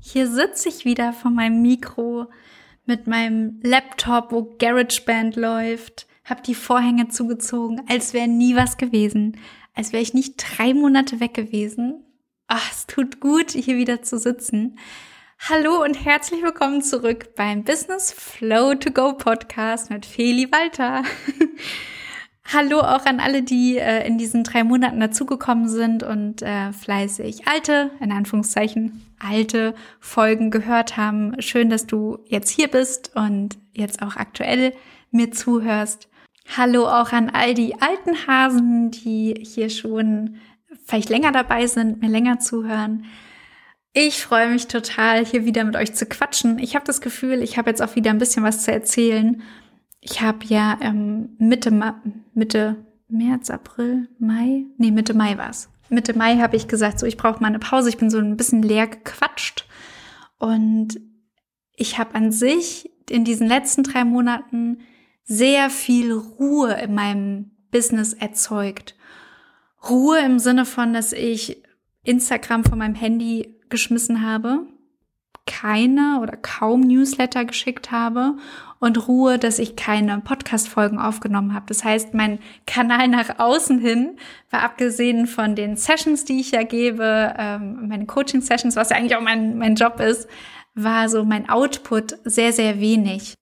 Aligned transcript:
Hier 0.00 0.28
sitze 0.28 0.68
ich 0.68 0.84
wieder 0.84 1.12
vor 1.12 1.30
meinem 1.30 1.60
Mikro 1.60 2.26
mit 2.86 3.06
meinem 3.06 3.60
Laptop, 3.62 4.32
wo 4.32 4.54
GarageBand 4.58 5.36
läuft, 5.36 6.06
hab 6.24 6.42
die 6.44 6.54
Vorhänge 6.54 7.08
zugezogen, 7.08 7.82
als 7.88 8.14
wäre 8.14 8.28
nie 8.28 8.54
was 8.54 8.76
gewesen, 8.76 9.38
als 9.74 9.92
wäre 9.92 10.02
ich 10.02 10.14
nicht 10.14 10.36
drei 10.36 10.72
Monate 10.72 11.20
weg 11.20 11.34
gewesen. 11.34 12.04
Ach, 12.46 12.70
es 12.70 12.86
tut 12.86 13.20
gut, 13.20 13.50
hier 13.50 13.76
wieder 13.76 14.02
zu 14.02 14.18
sitzen. 14.18 14.78
Hallo 15.40 15.82
und 15.82 16.04
herzlich 16.04 16.42
willkommen 16.42 16.82
zurück 16.82 17.34
beim 17.34 17.64
Business 17.64 18.12
Flow 18.12 18.74
to 18.74 18.90
Go 18.90 19.12
Podcast 19.12 19.90
mit 19.90 20.06
Feli 20.06 20.50
Walter. 20.50 21.02
Hallo 22.58 22.80
auch 22.80 23.06
an 23.06 23.20
alle, 23.20 23.44
die 23.44 23.78
äh, 23.78 24.04
in 24.04 24.18
diesen 24.18 24.42
drei 24.42 24.64
Monaten 24.64 24.98
dazugekommen 24.98 25.68
sind 25.68 26.02
und 26.02 26.42
äh, 26.42 26.72
fleißig 26.72 27.46
alte, 27.46 27.92
in 28.00 28.10
Anführungszeichen, 28.10 29.00
alte 29.20 29.76
Folgen 30.00 30.50
gehört 30.50 30.96
haben. 30.96 31.40
Schön, 31.40 31.70
dass 31.70 31.86
du 31.86 32.18
jetzt 32.26 32.50
hier 32.50 32.66
bist 32.66 33.14
und 33.14 33.56
jetzt 33.74 34.02
auch 34.02 34.16
aktuell 34.16 34.72
mir 35.12 35.30
zuhörst. 35.30 36.08
Hallo 36.56 36.88
auch 36.88 37.12
an 37.12 37.30
all 37.30 37.54
die 37.54 37.80
alten 37.80 38.26
Hasen, 38.26 38.90
die 38.90 39.40
hier 39.40 39.70
schon 39.70 40.38
vielleicht 40.84 41.10
länger 41.10 41.30
dabei 41.30 41.68
sind, 41.68 42.00
mir 42.00 42.10
länger 42.10 42.40
zuhören. 42.40 43.04
Ich 43.92 44.20
freue 44.20 44.48
mich 44.48 44.66
total, 44.66 45.24
hier 45.24 45.44
wieder 45.44 45.62
mit 45.62 45.76
euch 45.76 45.94
zu 45.94 46.06
quatschen. 46.06 46.58
Ich 46.58 46.74
habe 46.74 46.84
das 46.84 47.00
Gefühl, 47.00 47.40
ich 47.40 47.56
habe 47.56 47.70
jetzt 47.70 47.82
auch 47.82 47.94
wieder 47.94 48.10
ein 48.10 48.18
bisschen 48.18 48.42
was 48.42 48.64
zu 48.64 48.72
erzählen 48.72 49.44
ich 50.10 50.20
habe 50.20 50.44
ja 50.44 50.78
ähm, 50.80 51.30
Mitte, 51.38 51.70
Mitte 52.34 52.76
März, 53.08 53.50
April, 53.50 54.08
Mai, 54.18 54.64
nee, 54.76 54.90
Mitte 54.90 55.14
Mai 55.14 55.36
war's. 55.36 55.70
Mitte 55.90 56.16
Mai 56.16 56.36
habe 56.36 56.56
ich 56.56 56.68
gesagt, 56.68 56.98
so 56.98 57.06
ich 57.06 57.16
brauche 57.16 57.40
mal 57.40 57.48
eine 57.48 57.58
Pause. 57.58 57.88
Ich 57.88 57.96
bin 57.96 58.10
so 58.10 58.18
ein 58.18 58.36
bisschen 58.36 58.62
leer 58.62 58.86
gequatscht 58.86 59.66
und 60.38 61.00
ich 61.74 61.98
habe 61.98 62.14
an 62.14 62.32
sich 62.32 62.90
in 63.08 63.24
diesen 63.24 63.46
letzten 63.46 63.82
drei 63.82 64.04
Monaten 64.04 64.78
sehr 65.24 65.70
viel 65.70 66.12
Ruhe 66.12 66.72
in 66.74 66.94
meinem 66.94 67.50
Business 67.70 68.12
erzeugt. 68.12 68.96
Ruhe 69.88 70.18
im 70.18 70.38
Sinne 70.38 70.64
von, 70.64 70.92
dass 70.92 71.12
ich 71.12 71.62
Instagram 72.02 72.64
von 72.64 72.78
meinem 72.78 72.94
Handy 72.94 73.60
geschmissen 73.68 74.22
habe, 74.22 74.66
keine 75.48 76.20
oder 76.22 76.36
kaum 76.36 76.82
Newsletter 76.82 77.44
geschickt 77.44 77.90
habe 77.90 78.36
und 78.78 79.08
Ruhe, 79.08 79.38
dass 79.38 79.58
ich 79.58 79.74
keine 79.74 80.20
Podcast-Folgen 80.20 80.98
aufgenommen 80.98 81.54
habe. 81.54 81.66
Das 81.66 81.82
heißt, 81.82 82.14
mein 82.14 82.38
Kanal 82.66 83.08
nach 83.08 83.38
außen 83.38 83.78
hin 83.80 84.16
war 84.50 84.62
abgesehen 84.62 85.26
von 85.26 85.56
den 85.56 85.76
Sessions, 85.76 86.24
die 86.24 86.40
ich 86.40 86.52
ja 86.52 86.62
gebe, 86.62 87.34
ähm, 87.36 87.88
meine 87.88 88.06
Coaching-Sessions, 88.06 88.76
was 88.76 88.90
ja 88.90 88.96
eigentlich 88.96 89.16
auch 89.16 89.22
mein, 89.22 89.58
mein 89.58 89.74
Job 89.74 89.98
ist, 89.98 90.28
war 90.74 91.08
so 91.08 91.24
mein 91.24 91.48
Output 91.48 92.16
sehr, 92.24 92.52
sehr 92.52 92.78
wenig. 92.78 93.34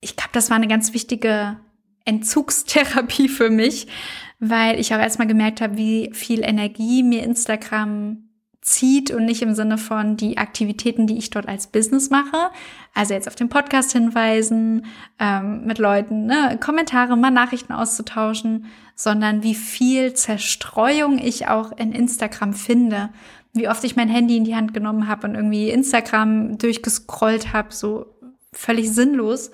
Ich 0.00 0.14
glaube, 0.14 0.30
das 0.32 0.50
war 0.50 0.56
eine 0.56 0.68
ganz 0.68 0.94
wichtige 0.94 1.58
Entzugstherapie 2.04 3.28
für 3.28 3.50
mich, 3.50 3.88
weil 4.38 4.78
ich 4.78 4.94
auch 4.94 5.00
erstmal 5.00 5.26
gemerkt 5.26 5.60
habe, 5.60 5.76
wie 5.76 6.10
viel 6.12 6.44
Energie 6.44 7.02
mir 7.02 7.24
Instagram 7.24 8.27
zieht 8.70 9.10
und 9.10 9.24
nicht 9.24 9.42
im 9.42 9.54
Sinne 9.54 9.78
von 9.78 10.16
die 10.16 10.38
Aktivitäten, 10.38 11.06
die 11.06 11.18
ich 11.18 11.30
dort 11.30 11.48
als 11.48 11.66
Business 11.66 12.10
mache. 12.10 12.50
Also 12.94 13.14
jetzt 13.14 13.28
auf 13.28 13.34
den 13.34 13.48
Podcast 13.48 13.92
hinweisen, 13.92 14.86
ähm, 15.18 15.64
mit 15.64 15.78
Leuten 15.78 16.26
ne, 16.26 16.58
Kommentare, 16.60 17.16
mal 17.16 17.30
Nachrichten 17.30 17.72
auszutauschen, 17.72 18.66
sondern 18.94 19.42
wie 19.42 19.54
viel 19.54 20.14
Zerstreuung 20.14 21.18
ich 21.18 21.48
auch 21.48 21.72
in 21.72 21.92
Instagram 21.92 22.52
finde. 22.52 23.10
Wie 23.52 23.68
oft 23.68 23.84
ich 23.84 23.96
mein 23.96 24.08
Handy 24.08 24.36
in 24.36 24.44
die 24.44 24.56
Hand 24.56 24.74
genommen 24.74 25.08
habe 25.08 25.26
und 25.26 25.34
irgendwie 25.34 25.70
Instagram 25.70 26.58
durchgescrollt 26.58 27.52
habe, 27.52 27.72
so 27.72 28.06
völlig 28.52 28.90
sinnlos. 28.90 29.50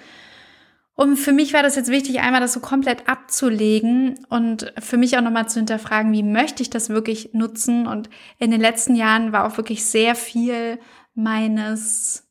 Und 0.97 1.17
für 1.17 1.33
mich 1.33 1.53
war 1.53 1.63
das 1.65 1.75
jetzt 1.75 1.91
wichtig, 1.91 2.21
einmal 2.21 2.41
das 2.41 2.53
so 2.53 2.61
komplett 2.61 3.09
abzulegen 3.09 4.25
und 4.29 4.73
für 4.79 4.97
mich 4.97 5.17
auch 5.19 5.23
nochmal 5.23 5.49
zu 5.49 5.59
hinterfragen, 5.59 6.13
wie 6.13 6.23
möchte 6.23 6.63
ich 6.63 6.71
das 6.71 6.89
wirklich 6.89 7.31
nutzen? 7.33 7.89
Und 7.89 8.09
in 8.39 8.53
den 8.53 8.61
letzten 8.61 8.95
Jahren 8.95 9.33
war 9.33 9.45
auch 9.45 9.57
wirklich 9.57 9.85
sehr 9.85 10.15
viel 10.15 10.79
meines 11.15 12.25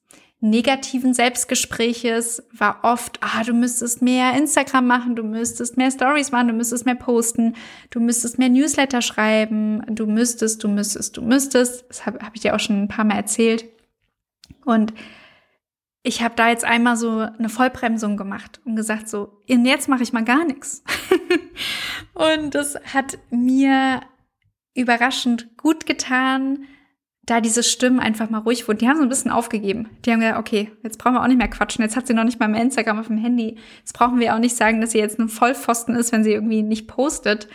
negativen 0.44 1.14
Selbstgespräches 1.14 2.44
war 2.52 2.80
oft, 2.84 3.18
ah, 3.22 3.44
du 3.46 3.54
müsstest 3.54 4.02
mehr 4.02 4.34
Instagram 4.38 4.86
machen, 4.86 5.16
du 5.16 5.24
müsstest 5.24 5.78
mehr 5.78 5.90
Stories 5.90 6.34
machen, 6.34 6.50
du 6.50 6.54
müsstest 6.54 6.86
mehr 6.86 6.96
posten, 6.96 7.56
du 7.92 8.02
müsstest 8.02 8.40
mehr 8.40 8.50
Newsletter 8.50 9.02
schreiben, 9.02 9.82
du 9.88 10.06
müsstest, 10.06 10.62
du 10.62 10.68
müsstest, 10.68 11.16
du 11.16 11.22
müsstest. 11.22 11.86
Das 11.88 12.06
habe 12.06 12.20
hab 12.20 12.36
ich 12.36 12.42
dir 12.42 12.56
auch 12.56 12.60
schon 12.60 12.84
ein 12.84 12.88
paar 12.90 13.06
Mal 13.06 13.16
erzählt. 13.16 13.64
Und 14.66 14.94
ich 16.04 16.22
habe 16.22 16.36
da 16.36 16.50
jetzt 16.50 16.66
einmal 16.66 16.98
so 16.98 17.20
eine 17.20 17.50
Vollbremsung 17.50 18.18
gemacht 18.18 18.60
und 18.66 18.76
gesagt 18.76 19.08
so, 19.08 19.42
jetzt 19.48 19.88
mache 19.88 20.04
ich 20.04 20.12
mal 20.12 20.26
gar 20.26 20.46
nichts. 20.46 20.84
und 22.14 22.54
das 22.54 22.76
hat 22.94 23.18
mir 23.32 24.02
überraschend 24.76 25.58
gut 25.58 25.86
getan, 25.86 26.66
da 27.26 27.40
diese 27.40 27.64
Stimmen 27.64 28.02
einfach 28.02 28.30
mal 28.30 28.40
ruhig 28.40 28.68
wurden. 28.68 28.80
Die 28.80 28.90
haben 28.90 28.98
so 28.98 29.04
ein 29.04 29.10
bisschen 29.10 29.32
aufgegeben. 29.32 29.90
Die 30.04 30.12
haben 30.12 30.20
gesagt, 30.20 30.40
okay, 30.40 30.72
jetzt 30.84 30.98
brauchen 30.98 31.14
wir 31.14 31.22
auch 31.22 31.28
nicht 31.28 31.38
mehr 31.38 31.48
quatschen. 31.48 31.82
Jetzt 31.82 31.96
hat 31.96 32.06
sie 32.06 32.14
noch 32.14 32.26
nicht 32.26 32.38
mal 32.38 32.50
mehr 32.50 32.62
Instagram 32.62 33.00
auf 33.00 33.08
dem 33.08 33.18
Handy. 33.18 33.56
Jetzt 33.80 33.94
brauchen 33.94 34.20
wir 34.20 34.36
auch 34.36 34.40
nicht 34.40 34.58
sagen, 34.58 34.82
dass 34.82 34.92
sie 34.92 34.98
jetzt 34.98 35.20
ein 35.20 35.30
Vollpfosten 35.30 35.96
ist, 35.96 36.12
wenn 36.12 36.26
sie 36.26 36.34
irgendwie 36.34 36.64
nicht 36.64 36.88
postet. 36.88 37.48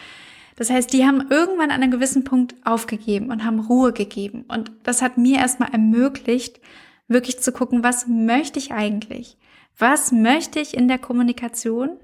Das 0.57 0.71
heißt, 0.71 0.91
die 0.95 1.07
haben 1.07 1.27
irgendwann 1.29 1.71
an 1.71 1.83
einem 1.83 1.91
gewissen 1.91 2.25
Punkt 2.25 2.55
aufgegeben 2.65 3.31
und 3.31 3.45
haben 3.45 3.61
Ruhe 3.61 3.93
gegeben. 3.93 4.47
Und 4.49 4.73
das 4.85 5.03
hat 5.03 5.19
mir 5.19 5.37
erstmal 5.37 5.71
ermöglicht, 5.71 6.61
wirklich 7.09 7.41
zu 7.41 7.53
gucken, 7.53 7.83
was 7.83 8.07
möchte 8.07 8.59
ich 8.59 8.73
eigentlich? 8.73 9.37
Was 9.77 10.13
möchte 10.13 10.61
ich 10.61 10.77
in 10.77 10.89
der 10.89 10.99
Kommunikation 10.99 11.99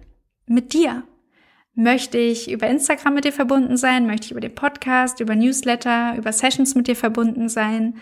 mit 0.46 0.72
dir? 0.72 1.04
Möchte 1.74 2.18
ich 2.18 2.50
über 2.50 2.68
Instagram 2.68 3.14
mit 3.14 3.24
dir 3.24 3.32
verbunden 3.32 3.76
sein? 3.76 4.06
Möchte 4.06 4.26
ich 4.26 4.30
über 4.30 4.40
den 4.40 4.54
Podcast, 4.54 5.20
über 5.20 5.34
Newsletter, 5.34 6.14
über 6.16 6.32
Sessions 6.32 6.74
mit 6.74 6.86
dir 6.86 6.96
verbunden 6.96 7.48
sein? 7.48 8.00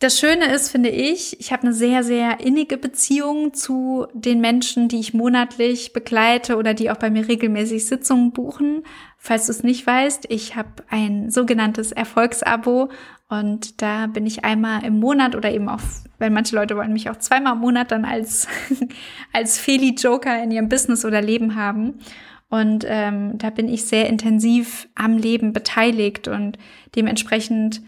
Das 0.00 0.18
Schöne 0.18 0.52
ist, 0.52 0.70
finde 0.70 0.88
ich, 0.88 1.38
ich 1.40 1.52
habe 1.52 1.64
eine 1.64 1.74
sehr, 1.74 2.02
sehr 2.02 2.40
innige 2.40 2.78
Beziehung 2.78 3.52
zu 3.52 4.06
den 4.14 4.40
Menschen, 4.40 4.88
die 4.88 4.98
ich 4.98 5.12
monatlich 5.12 5.92
begleite 5.92 6.56
oder 6.56 6.72
die 6.72 6.90
auch 6.90 6.96
bei 6.96 7.10
mir 7.10 7.28
regelmäßig 7.28 7.84
Sitzungen 7.84 8.32
buchen. 8.32 8.82
Falls 9.18 9.44
du 9.44 9.52
es 9.52 9.62
nicht 9.62 9.86
weißt, 9.86 10.24
ich 10.30 10.56
habe 10.56 10.70
ein 10.88 11.30
sogenanntes 11.30 11.92
Erfolgsabo 11.92 12.88
und 13.30 13.80
da 13.80 14.08
bin 14.08 14.26
ich 14.26 14.44
einmal 14.44 14.84
im 14.84 14.98
Monat 14.98 15.36
oder 15.36 15.52
eben 15.52 15.68
auch, 15.68 15.80
weil 16.18 16.30
manche 16.30 16.56
Leute 16.56 16.76
wollen 16.76 16.92
mich 16.92 17.08
auch 17.08 17.16
zweimal 17.16 17.54
im 17.54 17.60
Monat 17.60 17.92
dann 17.92 18.04
als, 18.04 18.48
als 19.32 19.58
Feli-Joker 19.58 20.42
in 20.42 20.50
ihrem 20.50 20.68
Business 20.68 21.04
oder 21.04 21.22
Leben 21.22 21.54
haben. 21.54 22.00
Und 22.48 22.84
ähm, 22.88 23.38
da 23.38 23.50
bin 23.50 23.68
ich 23.68 23.84
sehr 23.84 24.08
intensiv 24.08 24.88
am 24.96 25.16
Leben 25.16 25.52
beteiligt 25.52 26.26
und 26.26 26.58
dementsprechend 26.96 27.82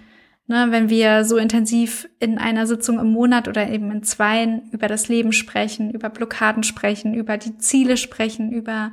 Ne, 0.48 0.66
wenn 0.70 0.91
wir 0.91 1.25
so 1.25 1.36
intensiv 1.36 2.09
in 2.19 2.36
einer 2.36 2.66
Sitzung 2.66 2.98
im 2.98 3.12
Monat 3.12 3.47
oder 3.47 3.70
eben 3.70 3.92
in 3.92 4.03
zweien 4.03 4.69
über 4.72 4.88
das 4.88 5.09
Leben 5.09 5.32
sprechen, 5.32 5.92
über 5.92 6.10
Blockaden 6.10 6.64
sprechen, 6.64 7.14
über 7.14 7.38
die 7.38 7.59
Ziele 7.59 7.97
sprechen, 7.97 8.50
über 8.50 8.92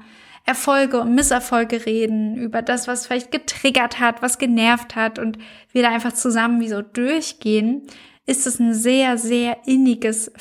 Erfolge 0.49 0.99
und 0.99 1.15
Misserfolge 1.15 1.85
reden, 1.85 2.35
über 2.35 2.61
das, 2.61 2.87
was 2.87 3.05
vielleicht 3.05 3.31
getriggert 3.31 3.99
hat, 3.99 4.21
was 4.21 4.37
genervt 4.37 4.95
hat 4.95 5.19
und 5.19 5.37
wir 5.71 5.83
da 5.83 5.89
einfach 5.89 6.13
zusammen 6.13 6.59
wie 6.59 6.69
so 6.69 6.81
durchgehen, 6.81 7.83
ist 8.25 8.47
es 8.47 8.59
ein 8.59 8.73
sehr, 8.73 9.17
sehr 9.17 9.57
inniges, 9.65 10.31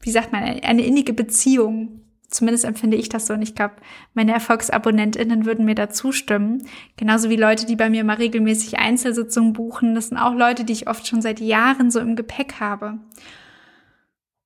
wie 0.00 0.10
sagt 0.10 0.32
man, 0.32 0.42
eine 0.42 0.84
innige 0.84 1.12
Beziehung 1.12 2.06
Zumindest 2.28 2.64
empfinde 2.64 2.96
ich 2.96 3.08
das 3.08 3.26
so 3.26 3.34
und 3.34 3.42
ich 3.42 3.54
glaube, 3.54 3.76
meine 4.12 4.32
ErfolgsabonnentInnen 4.32 5.46
würden 5.46 5.64
mir 5.64 5.76
da 5.76 5.90
zustimmen. 5.90 6.66
Genauso 6.96 7.30
wie 7.30 7.36
Leute, 7.36 7.66
die 7.66 7.76
bei 7.76 7.88
mir 7.88 8.02
mal 8.02 8.16
regelmäßig 8.16 8.78
Einzelsitzungen 8.78 9.52
buchen. 9.52 9.94
Das 9.94 10.08
sind 10.08 10.18
auch 10.18 10.34
Leute, 10.34 10.64
die 10.64 10.72
ich 10.72 10.88
oft 10.88 11.06
schon 11.06 11.22
seit 11.22 11.40
Jahren 11.40 11.90
so 11.90 12.00
im 12.00 12.16
Gepäck 12.16 12.58
habe. 12.58 12.98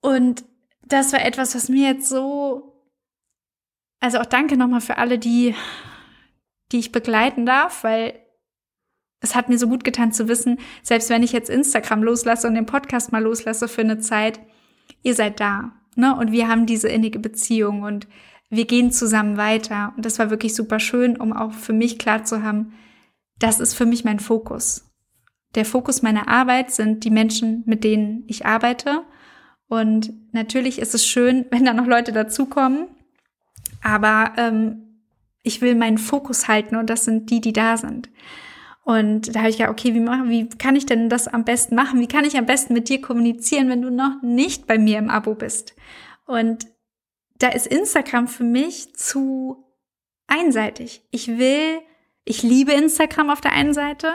Und 0.02 0.44
das 0.86 1.12
war 1.12 1.24
etwas, 1.24 1.54
was 1.54 1.68
mir 1.70 1.88
jetzt 1.88 2.08
so, 2.08 2.69
also 4.00 4.18
auch 4.18 4.26
danke 4.26 4.56
nochmal 4.56 4.80
für 4.80 4.98
alle, 4.98 5.18
die, 5.18 5.54
die 6.72 6.78
ich 6.78 6.92
begleiten 6.92 7.46
darf, 7.46 7.84
weil 7.84 8.18
es 9.20 9.34
hat 9.34 9.48
mir 9.48 9.58
so 9.58 9.68
gut 9.68 9.84
getan 9.84 10.12
zu 10.12 10.28
wissen, 10.28 10.58
selbst 10.82 11.10
wenn 11.10 11.22
ich 11.22 11.32
jetzt 11.32 11.50
Instagram 11.50 12.02
loslasse 12.02 12.48
und 12.48 12.54
den 12.54 12.66
Podcast 12.66 13.12
mal 13.12 13.22
loslasse 13.22 13.68
für 13.68 13.82
eine 13.82 13.98
Zeit, 13.98 14.40
ihr 15.02 15.14
seid 15.14 15.40
da 15.40 15.72
Ne? 15.96 16.16
Und 16.16 16.32
wir 16.32 16.48
haben 16.48 16.66
diese 16.66 16.88
innige 16.88 17.18
Beziehung 17.18 17.82
und 17.82 18.06
wir 18.48 18.64
gehen 18.64 18.90
zusammen 18.90 19.36
weiter. 19.36 19.92
Und 19.96 20.06
das 20.06 20.18
war 20.18 20.30
wirklich 20.30 20.54
super 20.54 20.80
schön, 20.80 21.16
um 21.16 21.32
auch 21.32 21.52
für 21.52 21.72
mich 21.72 21.98
klar 21.98 22.24
zu 22.24 22.42
haben, 22.42 22.72
das 23.38 23.60
ist 23.60 23.74
für 23.74 23.86
mich 23.86 24.04
mein 24.04 24.20
Fokus. 24.20 24.90
Der 25.54 25.64
Fokus 25.64 26.02
meiner 26.02 26.28
Arbeit 26.28 26.70
sind 26.70 27.04
die 27.04 27.10
Menschen, 27.10 27.62
mit 27.66 27.84
denen 27.84 28.24
ich 28.26 28.46
arbeite. 28.46 29.04
Und 29.68 30.12
natürlich 30.32 30.78
ist 30.78 30.94
es 30.94 31.06
schön, 31.06 31.46
wenn 31.50 31.64
da 31.64 31.72
noch 31.72 31.86
Leute 31.86 32.12
dazukommen. 32.12 32.88
Aber 33.82 34.32
ähm, 34.36 34.90
ich 35.42 35.60
will 35.60 35.74
meinen 35.74 35.98
Fokus 35.98 36.48
halten 36.48 36.76
und 36.76 36.90
das 36.90 37.04
sind 37.04 37.30
die, 37.30 37.40
die 37.40 37.52
da 37.52 37.76
sind. 37.76 38.10
Und 38.82 39.34
da 39.34 39.40
habe 39.40 39.50
ich 39.50 39.58
ja, 39.58 39.70
okay, 39.70 39.94
wie, 39.94 40.00
machen, 40.00 40.30
wie 40.30 40.48
kann 40.48 40.74
ich 40.74 40.86
denn 40.86 41.08
das 41.08 41.28
am 41.28 41.44
besten 41.44 41.74
machen? 41.74 42.00
Wie 42.00 42.08
kann 42.08 42.24
ich 42.24 42.36
am 42.36 42.46
besten 42.46 42.72
mit 42.72 42.88
dir 42.88 43.00
kommunizieren, 43.00 43.68
wenn 43.68 43.82
du 43.82 43.90
noch 43.90 44.20
nicht 44.22 44.66
bei 44.66 44.78
mir 44.78 44.98
im 44.98 45.10
Abo 45.10 45.34
bist? 45.34 45.74
Und 46.26 46.66
da 47.38 47.48
ist 47.48 47.66
Instagram 47.66 48.28
für 48.28 48.44
mich 48.44 48.94
zu 48.94 49.64
einseitig. 50.26 51.02
Ich 51.10 51.28
will, 51.28 51.80
ich 52.24 52.42
liebe 52.42 52.72
Instagram 52.72 53.30
auf 53.30 53.40
der 53.40 53.52
einen 53.52 53.74
Seite. 53.74 54.12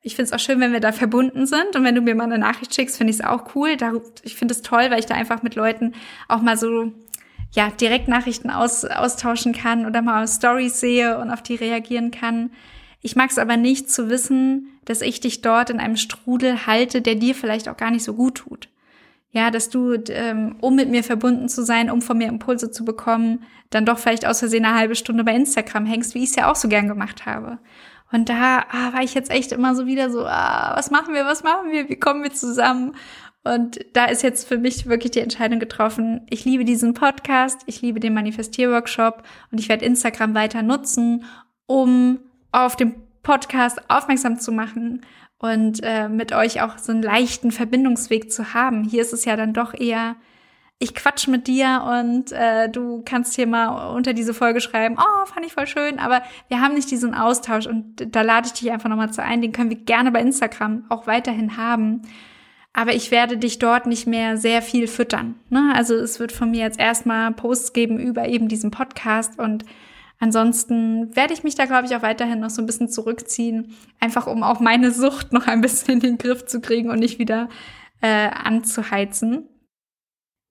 Ich 0.00 0.14
finde 0.14 0.30
es 0.30 0.32
auch 0.32 0.44
schön, 0.44 0.60
wenn 0.60 0.72
wir 0.72 0.80
da 0.80 0.92
verbunden 0.92 1.46
sind. 1.46 1.74
Und 1.74 1.84
wenn 1.84 1.94
du 1.94 2.00
mir 2.00 2.14
mal 2.14 2.24
eine 2.24 2.38
Nachricht 2.38 2.74
schickst, 2.74 2.96
finde 2.96 3.12
ich 3.12 3.20
es 3.20 3.24
auch 3.24 3.54
cool. 3.54 3.76
Ich 4.22 4.36
finde 4.36 4.54
es 4.54 4.62
toll, 4.62 4.90
weil 4.90 5.00
ich 5.00 5.06
da 5.06 5.14
einfach 5.14 5.42
mit 5.42 5.54
Leuten 5.54 5.94
auch 6.28 6.40
mal 6.40 6.56
so 6.56 6.92
ja, 7.52 7.70
Direktnachrichten 7.70 8.50
aus, 8.50 8.84
austauschen 8.84 9.52
kann 9.52 9.86
oder 9.86 10.02
mal 10.02 10.26
Stories 10.28 10.80
sehe 10.80 11.18
und 11.18 11.30
auf 11.30 11.42
die 11.42 11.54
reagieren 11.54 12.10
kann. 12.10 12.50
Ich 13.00 13.16
mag 13.16 13.30
es 13.30 13.38
aber 13.38 13.56
nicht 13.56 13.90
zu 13.90 14.10
wissen, 14.10 14.68
dass 14.84 15.00
ich 15.00 15.20
dich 15.20 15.40
dort 15.40 15.70
in 15.70 15.80
einem 15.80 15.96
Strudel 15.96 16.66
halte, 16.66 17.00
der 17.00 17.14
dir 17.14 17.34
vielleicht 17.34 17.68
auch 17.68 17.76
gar 17.76 17.90
nicht 17.90 18.04
so 18.04 18.14
gut 18.14 18.36
tut. 18.36 18.68
Ja, 19.30 19.50
dass 19.50 19.68
du, 19.68 19.92
ähm, 20.08 20.56
um 20.60 20.74
mit 20.74 20.88
mir 20.88 21.04
verbunden 21.04 21.48
zu 21.48 21.62
sein, 21.62 21.90
um 21.90 22.00
von 22.00 22.16
mir 22.16 22.28
Impulse 22.28 22.70
zu 22.70 22.84
bekommen, 22.84 23.44
dann 23.70 23.84
doch 23.84 23.98
vielleicht 23.98 24.26
aus 24.26 24.38
Versehen 24.38 24.64
eine 24.64 24.74
halbe 24.74 24.94
Stunde 24.94 25.22
bei 25.22 25.34
Instagram 25.34 25.84
hängst, 25.84 26.14
wie 26.14 26.22
ich 26.22 26.30
es 26.30 26.36
ja 26.36 26.50
auch 26.50 26.56
so 26.56 26.68
gern 26.68 26.88
gemacht 26.88 27.26
habe. 27.26 27.58
Und 28.10 28.30
da 28.30 28.64
ah, 28.70 28.94
war 28.94 29.02
ich 29.02 29.12
jetzt 29.12 29.30
echt 29.30 29.52
immer 29.52 29.74
so 29.74 29.86
wieder 29.86 30.10
so, 30.10 30.24
ah, 30.26 30.72
was 30.74 30.90
machen 30.90 31.12
wir, 31.12 31.26
was 31.26 31.42
machen 31.42 31.70
wir, 31.70 31.88
wie 31.90 31.96
kommen 31.96 32.22
wir 32.22 32.32
zusammen? 32.32 32.94
Und 33.44 33.78
da 33.94 34.06
ist 34.06 34.22
jetzt 34.22 34.46
für 34.46 34.58
mich 34.58 34.86
wirklich 34.86 35.12
die 35.12 35.20
Entscheidung 35.20 35.58
getroffen, 35.58 36.22
ich 36.28 36.44
liebe 36.44 36.64
diesen 36.64 36.92
Podcast, 36.94 37.62
ich 37.66 37.80
liebe 37.80 38.00
den 38.00 38.14
Manifestierworkshop 38.14 39.22
und 39.50 39.58
ich 39.58 39.68
werde 39.68 39.84
Instagram 39.84 40.34
weiter 40.34 40.62
nutzen, 40.62 41.24
um 41.66 42.18
auf 42.52 42.76
den 42.76 42.94
Podcast 43.22 43.80
aufmerksam 43.88 44.38
zu 44.38 44.52
machen 44.52 45.02
und 45.38 45.80
äh, 45.82 46.08
mit 46.08 46.32
euch 46.32 46.62
auch 46.62 46.78
so 46.78 46.92
einen 46.92 47.02
leichten 47.02 47.52
Verbindungsweg 47.52 48.32
zu 48.32 48.54
haben. 48.54 48.84
Hier 48.84 49.02
ist 49.02 49.12
es 49.12 49.24
ja 49.24 49.36
dann 49.36 49.54
doch 49.54 49.72
eher, 49.72 50.16
ich 50.80 50.94
quatsch 50.94 51.26
mit 51.26 51.46
dir 51.46 51.84
und 52.00 52.30
äh, 52.32 52.68
du 52.68 53.02
kannst 53.04 53.34
hier 53.34 53.46
mal 53.46 53.94
unter 53.94 54.12
diese 54.12 54.32
Folge 54.32 54.60
schreiben, 54.60 54.96
oh, 54.98 55.26
fand 55.26 55.44
ich 55.44 55.52
voll 55.52 55.66
schön, 55.66 55.98
aber 55.98 56.22
wir 56.48 56.60
haben 56.60 56.74
nicht 56.74 56.90
diesen 56.90 57.14
Austausch 57.14 57.66
und 57.66 58.14
da 58.14 58.22
lade 58.22 58.46
ich 58.46 58.52
dich 58.52 58.70
einfach 58.70 58.88
nochmal 58.88 59.12
zu 59.12 59.22
ein, 59.22 59.42
den 59.42 59.52
können 59.52 59.70
wir 59.70 59.78
gerne 59.78 60.12
bei 60.12 60.20
Instagram 60.20 60.84
auch 60.88 61.06
weiterhin 61.06 61.56
haben. 61.56 62.02
Aber 62.78 62.94
ich 62.94 63.10
werde 63.10 63.36
dich 63.36 63.58
dort 63.58 63.86
nicht 63.86 64.06
mehr 64.06 64.36
sehr 64.36 64.62
viel 64.62 64.86
füttern. 64.86 65.34
Ne? 65.50 65.72
Also 65.74 65.96
es 65.96 66.20
wird 66.20 66.30
von 66.30 66.52
mir 66.52 66.60
jetzt 66.60 66.78
erstmal 66.78 67.32
Posts 67.32 67.72
geben 67.72 67.98
über 67.98 68.28
eben 68.28 68.46
diesen 68.46 68.70
Podcast 68.70 69.40
und 69.40 69.64
Ansonsten 70.20 71.14
werde 71.14 71.32
ich 71.32 71.44
mich 71.44 71.54
da, 71.54 71.66
glaube 71.66 71.86
ich, 71.86 71.94
auch 71.94 72.02
weiterhin 72.02 72.40
noch 72.40 72.50
so 72.50 72.60
ein 72.60 72.66
bisschen 72.66 72.88
zurückziehen, 72.88 73.76
einfach 74.00 74.26
um 74.26 74.42
auch 74.42 74.58
meine 74.58 74.90
Sucht 74.90 75.32
noch 75.32 75.46
ein 75.46 75.60
bisschen 75.60 75.94
in 75.94 76.00
den 76.00 76.18
Griff 76.18 76.44
zu 76.44 76.60
kriegen 76.60 76.90
und 76.90 76.98
nicht 76.98 77.20
wieder 77.20 77.48
äh, 78.00 78.28
anzuheizen. 78.30 79.48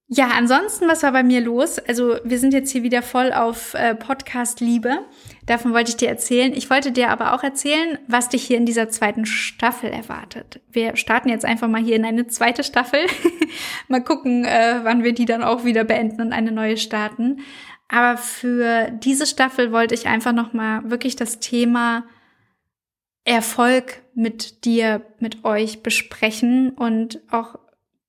Ja, 0.09 0.29
ansonsten, 0.37 0.87
was 0.87 1.03
war 1.03 1.11
bei 1.11 1.23
mir 1.23 1.41
los? 1.41 1.79
Also 1.79 2.15
wir 2.23 2.39
sind 2.39 2.53
jetzt 2.53 2.71
hier 2.71 2.81
wieder 2.81 3.01
voll 3.01 3.33
auf 3.33 3.73
äh, 3.73 3.93
Podcast 3.93 4.61
Liebe. 4.61 4.99
Davon 5.45 5.73
wollte 5.73 5.89
ich 5.89 5.97
dir 5.97 6.07
erzählen. 6.07 6.53
Ich 6.53 6.69
wollte 6.69 6.93
dir 6.93 7.09
aber 7.09 7.33
auch 7.33 7.43
erzählen, 7.43 7.99
was 8.07 8.29
dich 8.29 8.43
hier 8.43 8.55
in 8.55 8.65
dieser 8.65 8.87
zweiten 8.87 9.25
Staffel 9.25 9.89
erwartet. 9.89 10.61
Wir 10.71 10.95
starten 10.95 11.27
jetzt 11.27 11.43
einfach 11.43 11.67
mal 11.67 11.83
hier 11.83 11.97
in 11.97 12.05
eine 12.05 12.25
zweite 12.27 12.63
Staffel. 12.63 13.01
mal 13.89 14.01
gucken, 14.01 14.45
äh, 14.45 14.79
wann 14.83 15.03
wir 15.03 15.13
die 15.13 15.25
dann 15.25 15.43
auch 15.43 15.65
wieder 15.65 15.83
beenden 15.83 16.21
und 16.21 16.31
eine 16.31 16.53
neue 16.53 16.77
starten. 16.77 17.41
Aber 17.89 18.17
für 18.17 18.89
diese 18.91 19.25
Staffel 19.25 19.73
wollte 19.73 19.93
ich 19.93 20.07
einfach 20.07 20.33
noch 20.33 20.53
mal 20.53 20.89
wirklich 20.89 21.17
das 21.17 21.39
Thema 21.39 22.05
Erfolg 23.25 24.03
mit 24.13 24.63
dir, 24.63 25.01
mit 25.19 25.43
euch 25.43 25.83
besprechen 25.83 26.69
und 26.69 27.19
auch 27.29 27.59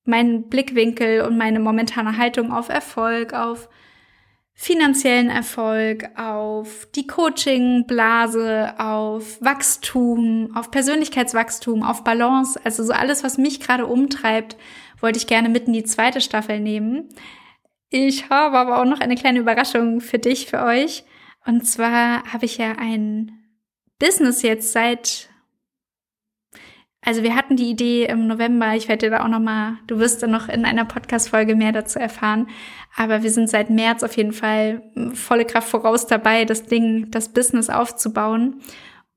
meinen 0.09 0.49
Blickwinkel 0.49 1.23
und 1.23 1.37
meine 1.37 1.61
momentane 1.61 2.17
Haltung 2.17 2.53
auf 2.53 2.69
Erfolg, 2.69 3.35
auf 3.35 3.69
finanziellen 4.55 5.31
Erfolg, 5.31 6.09
auf 6.17 6.89
die 6.97 7.07
Coaching-Blase, 7.07 8.75
auf 8.79 9.41
Wachstum, 9.41 10.51
auf 10.57 10.73
Persönlichkeitswachstum, 10.73 11.85
auf 11.85 12.03
Balance, 12.03 12.61
also 12.65 12.83
so 12.83 12.93
alles, 12.93 13.23
was 13.23 13.39
mich 13.39 13.61
gerade 13.61 13.87
umtreibt, 13.87 14.57
wollte 15.01 15.19
ich 15.19 15.29
gerne 15.29 15.49
mitten 15.49 15.69
in 15.69 15.83
die 15.83 15.85
zweite 15.85 16.21
Staffel 16.21 16.59
nehmen. 16.59 17.09
Ich 17.89 18.31
habe 18.31 18.59
aber 18.59 18.81
auch 18.81 18.85
noch 18.85 18.99
eine 18.99 19.15
kleine 19.15 19.39
Überraschung 19.39 20.01
für 20.01 20.19
dich, 20.19 20.47
für 20.47 20.65
euch. 20.65 21.05
Und 21.47 21.65
zwar 21.65 22.25
habe 22.33 22.45
ich 22.45 22.59
ja 22.59 22.73
ein 22.73 23.31
Business 24.01 24.43
jetzt 24.43 24.73
seit 24.73 25.31
also 27.01 27.23
wir 27.23 27.37
hatten 27.37 27.57
die 27.57 27.71
Idee 27.71 28.07
im 28.07 28.27
November, 28.27 28.75
ich 28.75 28.89
werde 28.89 29.07
dir 29.07 29.11
da 29.11 29.25
auch 29.25 29.29
noch 29.29 29.41
mal, 29.41 29.79
du 29.87 29.99
wirst 29.99 30.23
dann 30.23 30.31
noch 30.31 30.49
in 30.49 30.65
einer 30.65 30.85
Podcast 30.85 31.29
Folge 31.29 31.55
mehr 31.55 31.73
dazu 31.73 31.99
erfahren, 31.99 32.49
aber 32.97 33.23
wir 33.23 33.31
sind 33.31 33.49
seit 33.49 33.71
März 33.71 34.03
auf 34.03 34.17
jeden 34.17 34.33
Fall 34.33 34.83
volle 35.15 35.45
Kraft 35.45 35.69
voraus 35.69 36.07
dabei, 36.07 36.45
das 36.45 36.65
Ding, 36.65 37.11
das 37.11 37.29
Business 37.33 37.71
aufzubauen. 37.71 38.61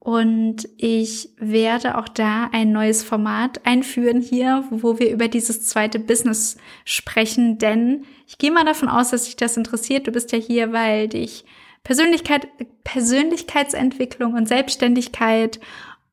Und 0.04 0.68
ich 0.78 1.30
werde 1.38 1.96
auch 1.98 2.10
da 2.10 2.50
ein 2.52 2.72
neues 2.72 3.04
Format 3.04 3.64
einführen 3.68 4.20
hier, 4.20 4.64
wo 4.72 4.98
wir 4.98 5.12
über 5.12 5.28
dieses 5.28 5.68
zweite 5.68 6.00
Business 6.00 6.58
sprechen, 6.86 7.60
denn 7.60 8.06
ich 8.26 8.40
gehe 8.40 8.52
mal 8.52 8.66
davon 8.66 8.90
aus, 8.90 9.12
dass 9.12 9.26
dich 9.26 9.36
das 9.36 9.58
interessiert. 9.58 10.08
Du 10.08 10.12
bist 10.12 10.32
ja 10.32 10.40
hier, 10.40 10.74
weil 10.74 11.08
dich 11.08 11.46
Persönlichkeit, 11.84 12.48
Persönlichkeitsentwicklung 12.84 14.34
und 14.34 14.48
Selbstständigkeit 14.48 15.60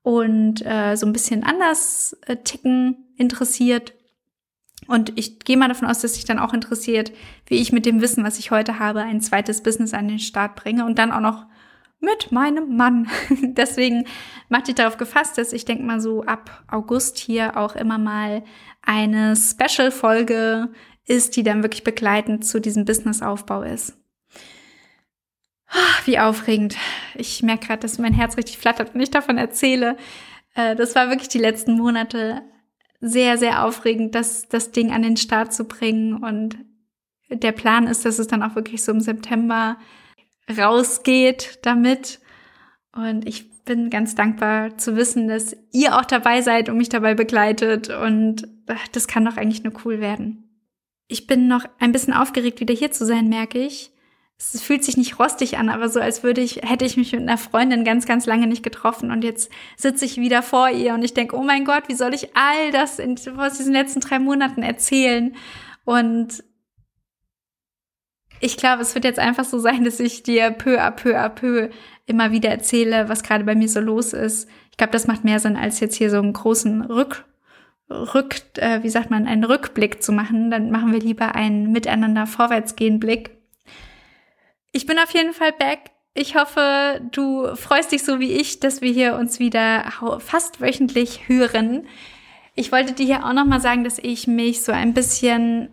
und 0.09 0.65
äh, 0.65 0.97
so 0.97 1.05
ein 1.05 1.13
bisschen 1.13 1.45
anders 1.45 2.17
äh, 2.27 2.37
ticken 2.37 3.13
interessiert. 3.19 3.93
Und 4.87 5.13
ich 5.19 5.41
gehe 5.41 5.59
mal 5.59 5.69
davon 5.69 5.87
aus, 5.87 6.01
dass 6.01 6.15
dich 6.15 6.25
dann 6.25 6.39
auch 6.39 6.55
interessiert, 6.55 7.13
wie 7.45 7.57
ich 7.57 7.73
mit 7.73 7.85
dem 7.85 8.01
Wissen, 8.01 8.25
was 8.25 8.39
ich 8.39 8.51
heute 8.51 8.79
habe, 8.79 9.03
ein 9.03 9.21
zweites 9.21 9.63
Business 9.63 9.93
an 9.93 10.09
den 10.09 10.19
Start 10.19 10.57
bringe 10.57 10.87
und 10.87 10.99
dann 10.99 11.13
auch 11.13 11.21
noch 11.21 11.45
mit 12.01 12.33
meinem 12.33 12.75
Mann. 12.75 13.07
Deswegen 13.43 14.07
mach 14.49 14.63
dich 14.63 14.77
darauf 14.77 14.97
gefasst, 14.97 15.37
dass 15.37 15.53
ich 15.53 15.67
denke 15.67 15.85
mal 15.85 16.01
so 16.01 16.23
ab 16.23 16.65
August 16.69 17.19
hier 17.19 17.59
auch 17.59 17.77
immer 17.77 17.99
mal 17.99 18.45
eine 18.81 19.37
Special-Folge 19.37 20.71
ist, 21.05 21.37
die 21.37 21.43
dann 21.43 21.63
wirklich 21.63 21.85
begleitend 21.85 22.47
zu 22.47 22.63
diesem 22.63 22.87
Businessaufbau 22.87 23.61
ist. 23.61 23.99
Ah, 25.69 26.01
wie 26.07 26.19
aufregend. 26.19 26.77
Ich 27.15 27.43
merke 27.43 27.67
gerade, 27.67 27.81
dass 27.81 27.99
mein 27.99 28.13
Herz 28.13 28.37
richtig 28.37 28.59
flattert 28.59 28.95
und 28.95 29.01
ich 29.01 29.11
davon 29.11 29.39
erzähle. 29.39 29.97
Äh, 30.55 30.77
das 30.77 30.95
war 30.95 31.11
wirklich 31.11 31.29
die 31.29 31.39
letzten 31.39 31.73
Monate 31.73 32.43
sehr, 33.01 33.39
sehr 33.39 33.65
aufregend, 33.65 34.15
das, 34.15 34.49
das 34.49 34.73
Ding 34.73 34.93
an 34.93 35.03
den 35.03 35.17
Start 35.17 35.53
zu 35.53 35.65
bringen. 35.65 36.15
Und 36.15 36.59
der 37.31 37.53
Plan 37.53 37.87
ist, 37.87 38.05
dass 38.05 38.19
es 38.19 38.27
dann 38.27 38.43
auch 38.43 38.55
wirklich 38.57 38.83
so 38.83 38.93
im 38.93 39.01
September 39.01 39.77
rausgeht 40.57 41.61
damit. 41.63 42.21
Und 42.93 43.27
ich 43.29 43.65
bin 43.65 43.91
ganz 43.91 44.15
dankbar 44.15 44.79
zu 44.79 44.97
wissen, 44.97 45.29
dass 45.29 45.57
ihr 45.73 45.97
auch 45.97 46.05
dabei 46.05 46.41
seid 46.41 46.69
und 46.69 46.79
mich 46.79 46.89
dabei 46.89 47.15
begleitet. 47.15 47.91
Und 47.91 48.49
das 48.93 49.07
kann 49.07 49.25
doch 49.25 49.37
eigentlich 49.37 49.63
nur 49.63 49.75
cool 49.85 50.01
werden. 50.01 50.45
Ich 51.07 51.27
bin 51.27 51.49
noch 51.49 51.65
ein 51.79 51.93
bisschen 51.93 52.13
aufgeregt, 52.13 52.61
wieder 52.61 52.75
hier 52.75 52.91
zu 52.91 53.07
sein, 53.07 53.29
merke 53.29 53.59
ich. 53.59 53.93
Es 54.41 54.63
fühlt 54.63 54.85
sich 54.85 54.97
nicht 54.97 55.19
rostig 55.19 55.59
an, 55.59 55.69
aber 55.69 55.89
so 55.89 56.01
als 56.01 56.23
würde 56.23 56.41
ich, 56.41 56.61
hätte 56.63 56.85
ich 56.85 56.97
mich 56.97 57.13
mit 57.13 57.23
einer 57.23 57.39
Freundin 57.39 57.85
ganz, 57.85 58.07
ganz 58.07 58.25
lange 58.25 58.47
nicht 58.47 58.63
getroffen 58.63 59.11
und 59.11 59.25
jetzt 59.25 59.51
sitze 59.77 60.05
ich 60.05 60.17
wieder 60.17 60.43
vor 60.43 60.71
ihr 60.71 60.95
und 60.95 61.03
ich 61.03 61.13
denke, 61.13 61.37
oh 61.37 61.43
mein 61.43 61.65
Gott, 61.65 61.89
wie 61.89 61.95
soll 61.95 62.15
ich 62.15 62.37
all 62.37 62.71
das 62.71 63.01
in, 63.01 63.19
aus 63.37 63.59
diesen 63.59 63.73
letzten 63.73 64.01
drei 64.01 64.21
Monaten 64.21 64.63
erzählen? 64.63 65.35
Und 65.85 66.45
ich 68.41 68.57
glaube, 68.57 68.83
es 68.83 68.95
wird 68.95 69.05
jetzt 69.05 69.19
einfach 69.19 69.45
so 69.45 69.59
sein, 69.59 69.85
dass 69.85 69.99
ich 69.99 70.23
dir 70.23 70.51
peu 70.53 70.81
à 70.81 70.93
peu 70.93 71.17
à 71.19 71.29
peu 71.29 71.71
immer 72.07 72.31
wieder 72.31 72.51
erzähle, 72.51 73.09
was 73.09 73.23
gerade 73.25 73.45
bei 73.45 73.57
mir 73.57 73.69
so 73.69 73.81
los 73.81 74.13
ist. 74.13 74.49
Ich 74.71 74.77
glaube, 74.77 74.93
das 74.93 75.09
macht 75.09 75.25
mehr 75.25 75.41
Sinn, 75.41 75.57
als 75.57 75.81
jetzt 75.81 75.97
hier 75.97 76.11
so 76.11 76.19
einen 76.19 76.33
großen 76.33 76.83
Rück, 76.83 77.25
Rück, 77.91 78.37
äh, 78.59 78.83
wie 78.83 78.91
sagt 78.91 79.11
man, 79.11 79.27
einen 79.27 79.45
Rückblick 79.45 80.03
zu 80.03 80.13
machen. 80.13 80.51
Dann 80.51 80.71
machen 80.71 80.93
wir 80.93 81.01
lieber 81.01 81.35
einen 81.35 81.73
miteinander 81.73 82.27
vorwärtsgehen 82.27 83.01
Blick. 83.01 83.38
Ich 84.73 84.87
bin 84.87 84.99
auf 84.99 85.13
jeden 85.13 85.33
Fall 85.33 85.53
back. 85.53 85.91
Ich 86.15 86.35
hoffe, 86.35 87.01
du 87.13 87.55
freust 87.55 87.93
dich 87.93 88.03
so 88.03 88.21
wie 88.21 88.33
ich, 88.33 88.61
dass 88.61 88.81
wir 88.81 88.93
hier 88.93 89.17
uns 89.17 89.39
wieder 89.39 89.93
fast 90.19 90.61
wöchentlich 90.61 91.29
hören. 91.29 91.87
Ich 92.55 92.73
wollte 92.73 92.93
dir 92.93 93.07
hier 93.07 93.25
auch 93.25 93.33
noch 93.33 93.47
mal 93.47 93.61
sagen, 93.61 93.85
dass 93.85 93.99
ich 93.99 94.27
mich 94.27 94.63
so 94.63 94.73
ein 94.73 94.95
bisschen 94.95 95.69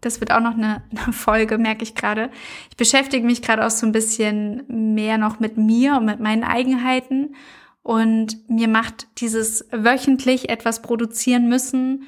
das 0.00 0.20
wird 0.20 0.32
auch 0.32 0.40
noch 0.40 0.54
eine, 0.54 0.82
eine 0.90 1.12
Folge, 1.12 1.58
merke 1.58 1.82
ich 1.82 1.94
gerade. 1.94 2.30
Ich 2.70 2.76
beschäftige 2.76 3.26
mich 3.26 3.42
gerade 3.42 3.66
auch 3.66 3.70
so 3.70 3.86
ein 3.86 3.92
bisschen 3.92 4.94
mehr 4.94 5.18
noch 5.18 5.40
mit 5.40 5.56
mir 5.56 5.96
und 5.96 6.04
mit 6.04 6.20
meinen 6.20 6.44
Eigenheiten. 6.44 7.34
Und 7.82 8.48
mir 8.48 8.68
macht 8.68 9.08
dieses 9.18 9.66
wöchentlich 9.72 10.50
etwas 10.50 10.82
produzieren 10.82 11.48
müssen 11.48 12.06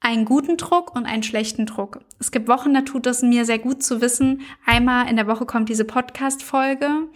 einen 0.00 0.24
guten 0.24 0.56
Druck 0.56 0.94
und 0.94 1.06
einen 1.06 1.22
schlechten 1.22 1.66
Druck. 1.66 2.00
Es 2.18 2.30
gibt 2.30 2.48
Wochen, 2.48 2.74
da 2.74 2.82
tut 2.82 3.06
es 3.06 3.22
mir 3.22 3.44
sehr 3.44 3.58
gut 3.58 3.82
zu 3.82 4.00
wissen, 4.00 4.42
einmal 4.64 5.08
in 5.08 5.16
der 5.16 5.26
Woche 5.26 5.46
kommt 5.46 5.68
diese 5.68 5.84
Podcast-Folge 5.84 7.08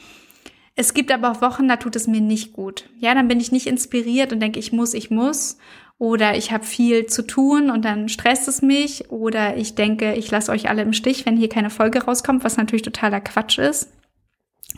Es 0.75 0.95
gibt 0.95 1.13
aber 1.13 1.31
auch 1.31 1.43
Wochen, 1.43 1.69
da 1.69 1.77
tut 1.77 1.97
es 1.97 2.07
mir 2.07 2.21
nicht 2.21 2.53
gut. 2.53 2.89
Ja, 2.99 3.15
dann 3.15 3.29
bin 3.29 3.41
ich 3.41 3.53
nicht 3.53 3.67
inspiriert 3.67 4.33
und 4.33 4.41
denke, 4.41 4.59
ich 4.59 4.73
muss, 4.73 4.95
ich 4.95 5.11
muss. 5.11 5.59
Oder 5.99 6.37
ich 6.37 6.51
habe 6.51 6.65
viel 6.65 7.07
zu 7.07 7.23
tun 7.25 7.71
und 7.71 7.85
dann 7.85 8.09
stresst 8.09 8.49
es 8.49 8.61
mich. 8.63 9.11
Oder 9.11 9.57
ich 9.57 9.77
denke, 9.77 10.15
ich 10.15 10.31
lasse 10.31 10.51
euch 10.51 10.69
alle 10.69 10.83
im 10.83 10.93
Stich, 10.93 11.27
wenn 11.27 11.37
hier 11.37 11.49
keine 11.49 11.71
Folge 11.71 12.03
rauskommt, 12.03 12.43
was 12.43 12.57
natürlich 12.57 12.83
totaler 12.83 13.21
Quatsch 13.21 13.59
ist. 13.59 13.93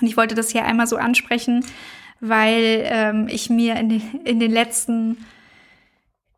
Und 0.00 0.06
ich 0.06 0.16
wollte 0.16 0.34
das 0.34 0.50
hier 0.50 0.64
einmal 0.64 0.87
so 0.87 0.96
ansprechen, 0.96 1.64
weil 2.20 2.82
ähm, 2.84 3.28
ich 3.30 3.49
mir 3.49 3.76
in 3.76 3.88
den, 3.88 4.02
in 4.25 4.40
den 4.40 4.50
letzten 4.50 5.16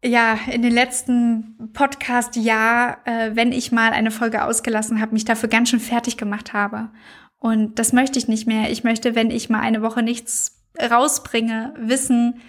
ja, 0.07 0.39
in 0.51 0.63
den 0.63 0.73
letzten 0.73 1.71
Podcast-Jahr, 1.73 2.99
äh, 3.05 3.31
wenn 3.35 3.53
ich 3.53 3.73
mal 3.73 3.93
eine 3.93 4.11
Folge 4.11 4.45
ausgelassen 4.45 5.01
habe, 5.01 5.13
mich 5.13 5.25
dafür 5.25 5.49
ganz 5.49 5.71
schön 5.71 5.81
fertig 5.81 6.17
gemacht 6.17 6.53
habe. 6.53 6.91
Und 7.39 7.79
das 7.79 7.93
möchte 7.93 8.19
ich 8.19 8.29
nicht 8.29 8.47
mehr. 8.47 8.71
Ich 8.71 8.85
möchte, 8.85 9.15
wenn 9.15 9.31
ich 9.31 9.51
mal 9.51 9.61
eine 9.61 9.83
Woche 9.83 10.03
nichts 10.03 10.65
rausbringe, 10.81 11.75
wissen, 11.77 12.41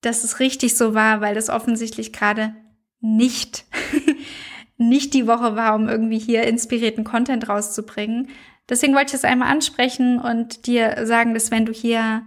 dass 0.00 0.24
es 0.24 0.40
richtig 0.40 0.76
so 0.76 0.94
war, 0.94 1.20
weil 1.20 1.34
das 1.34 1.48
offensichtlich 1.48 2.12
gerade 2.12 2.54
nicht, 3.00 3.64
nicht 4.76 5.14
die 5.14 5.26
Woche 5.26 5.56
war, 5.56 5.74
um 5.74 5.88
irgendwie 5.88 6.18
hier 6.18 6.44
inspirierten 6.44 7.04
Content 7.04 7.48
rauszubringen. 7.48 8.28
Deswegen 8.68 8.94
wollte 8.94 9.08
ich 9.08 9.14
es 9.14 9.24
einmal 9.24 9.48
ansprechen 9.48 10.20
und 10.20 10.66
dir 10.66 11.06
sagen, 11.06 11.34
dass 11.34 11.50
wenn 11.50 11.66
du 11.66 11.72
hier 11.72 12.22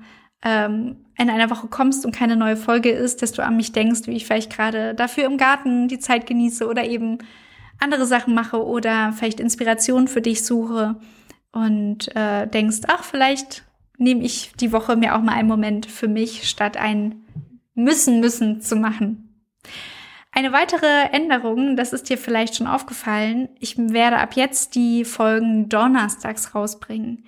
ähm, 0.45 0.97
in 1.17 1.29
einer 1.29 1.49
Woche 1.49 1.67
kommst 1.67 2.05
und 2.05 2.15
keine 2.15 2.37
neue 2.37 2.55
Folge 2.55 2.91
ist, 2.91 3.21
dass 3.21 3.31
du 3.31 3.43
an 3.43 3.57
mich 3.57 3.71
denkst, 3.71 4.01
wie 4.05 4.15
ich 4.15 4.25
vielleicht 4.25 4.55
gerade 4.55 4.93
dafür 4.93 5.25
im 5.25 5.37
Garten 5.37 5.87
die 5.87 5.99
Zeit 5.99 6.27
genieße 6.27 6.67
oder 6.67 6.85
eben 6.85 7.17
andere 7.79 8.05
Sachen 8.05 8.33
mache 8.35 8.63
oder 8.63 9.11
vielleicht 9.11 9.39
Inspiration 9.39 10.07
für 10.07 10.21
dich 10.21 10.45
suche 10.45 10.95
und 11.51 12.15
äh, 12.15 12.47
denkst, 12.47 12.81
ach, 12.87 13.03
vielleicht 13.03 13.63
nehme 13.97 14.23
ich 14.23 14.51
die 14.59 14.71
Woche 14.71 14.95
mir 14.95 15.15
auch 15.15 15.21
mal 15.21 15.33
einen 15.33 15.47
Moment 15.47 15.85
für 15.85 16.07
mich, 16.07 16.47
statt 16.47 16.77
ein 16.77 17.25
müssen, 17.73 18.19
müssen 18.19 18.61
zu 18.61 18.75
machen. 18.75 19.43
Eine 20.31 20.51
weitere 20.51 21.09
Änderung, 21.13 21.77
das 21.77 21.93
ist 21.93 22.09
dir 22.09 22.17
vielleicht 22.17 22.57
schon 22.57 22.67
aufgefallen, 22.67 23.47
ich 23.59 23.77
werde 23.77 24.17
ab 24.17 24.35
jetzt 24.35 24.75
die 24.75 25.05
Folgen 25.05 25.69
donnerstags 25.69 26.53
rausbringen. 26.53 27.23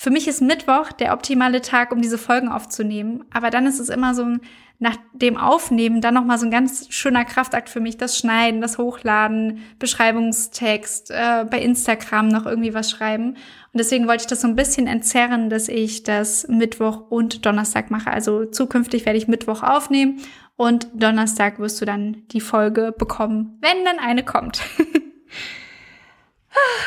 Für 0.00 0.10
mich 0.10 0.28
ist 0.28 0.40
Mittwoch 0.40 0.92
der 0.92 1.12
optimale 1.12 1.60
Tag, 1.60 1.90
um 1.90 2.00
diese 2.00 2.18
Folgen 2.18 2.48
aufzunehmen. 2.48 3.24
Aber 3.32 3.50
dann 3.50 3.66
ist 3.66 3.80
es 3.80 3.88
immer 3.88 4.14
so 4.14 4.22
ein, 4.22 4.40
nach 4.78 4.96
dem 5.12 5.36
Aufnehmen 5.36 6.00
dann 6.00 6.14
nochmal 6.14 6.38
so 6.38 6.46
ein 6.46 6.52
ganz 6.52 6.86
schöner 6.88 7.24
Kraftakt 7.24 7.68
für 7.68 7.80
mich. 7.80 7.96
Das 7.96 8.16
Schneiden, 8.16 8.60
das 8.60 8.78
Hochladen, 8.78 9.58
Beschreibungstext, 9.80 11.10
äh, 11.10 11.44
bei 11.50 11.60
Instagram 11.60 12.28
noch 12.28 12.46
irgendwie 12.46 12.74
was 12.74 12.92
schreiben. 12.92 13.30
Und 13.30 13.38
deswegen 13.74 14.06
wollte 14.06 14.22
ich 14.22 14.28
das 14.28 14.42
so 14.42 14.46
ein 14.46 14.54
bisschen 14.54 14.86
entzerren, 14.86 15.50
dass 15.50 15.66
ich 15.66 16.04
das 16.04 16.46
Mittwoch 16.46 17.10
und 17.10 17.44
Donnerstag 17.44 17.90
mache. 17.90 18.12
Also 18.12 18.44
zukünftig 18.44 19.04
werde 19.04 19.18
ich 19.18 19.26
Mittwoch 19.26 19.64
aufnehmen 19.64 20.20
und 20.54 20.86
Donnerstag 20.94 21.58
wirst 21.58 21.80
du 21.80 21.84
dann 21.84 22.22
die 22.28 22.40
Folge 22.40 22.94
bekommen, 22.96 23.58
wenn 23.62 23.84
dann 23.84 23.98
eine 23.98 24.24
kommt. 24.24 24.60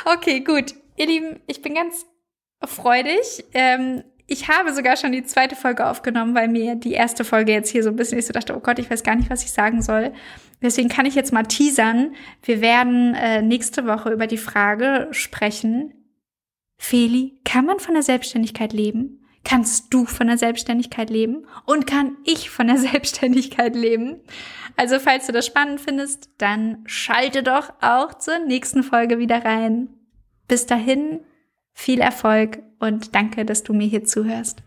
okay, 0.05 0.39
gut. 0.39 0.75
Ihr 0.95 1.07
Lieben, 1.07 1.41
ich 1.47 1.61
bin 1.61 1.75
ganz 1.75 2.05
freudig. 2.63 3.45
Ähm, 3.53 4.03
ich 4.27 4.47
habe 4.47 4.73
sogar 4.73 4.95
schon 4.95 5.11
die 5.11 5.23
zweite 5.23 5.55
Folge 5.55 5.85
aufgenommen, 5.85 6.35
weil 6.35 6.47
mir 6.47 6.75
die 6.75 6.93
erste 6.93 7.25
Folge 7.25 7.51
jetzt 7.51 7.69
hier 7.69 7.83
so 7.83 7.89
ein 7.89 7.97
bisschen, 7.97 8.17
ich 8.17 8.25
so 8.25 8.33
dachte, 8.33 8.55
oh 8.55 8.61
Gott, 8.61 8.79
ich 8.79 8.89
weiß 8.89 9.03
gar 9.03 9.15
nicht, 9.15 9.29
was 9.29 9.43
ich 9.43 9.51
sagen 9.51 9.81
soll. 9.81 10.13
Deswegen 10.61 10.89
kann 10.89 11.05
ich 11.05 11.15
jetzt 11.15 11.33
mal 11.33 11.43
teasern. 11.43 12.15
Wir 12.43 12.61
werden 12.61 13.13
äh, 13.15 13.41
nächste 13.41 13.85
Woche 13.87 14.11
über 14.11 14.27
die 14.27 14.37
Frage 14.37 15.09
sprechen, 15.11 15.93
Feli, 16.77 17.39
kann 17.45 17.65
man 17.65 17.79
von 17.79 17.93
der 17.93 18.03
Selbstständigkeit 18.03 18.73
leben? 18.73 19.19
Kannst 19.43 19.93
du 19.93 20.05
von 20.05 20.27
der 20.27 20.37
Selbstständigkeit 20.37 21.09
leben? 21.09 21.45
Und 21.65 21.85
kann 21.85 22.17
ich 22.23 22.49
von 22.49 22.67
der 22.67 22.77
Selbstständigkeit 22.79 23.75
leben? 23.75 24.21
Also, 24.77 24.97
falls 24.99 25.27
du 25.27 25.31
das 25.31 25.45
spannend 25.45 25.81
findest, 25.81 26.29
dann 26.37 26.83
schalte 26.85 27.43
doch 27.43 27.73
auch 27.81 28.13
zur 28.15 28.39
nächsten 28.39 28.83
Folge 28.83 29.19
wieder 29.19 29.43
rein. 29.43 29.89
Bis 30.47 30.65
dahin, 30.65 31.19
viel 31.73 31.99
Erfolg 31.99 32.61
und 32.79 33.15
danke, 33.15 33.45
dass 33.45 33.63
du 33.63 33.73
mir 33.73 33.87
hier 33.87 34.03
zuhörst. 34.03 34.63